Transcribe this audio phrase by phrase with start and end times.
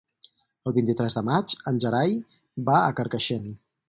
[0.69, 2.15] El vint-i-tres de maig en Gerai
[2.71, 3.47] va a Carcaixent.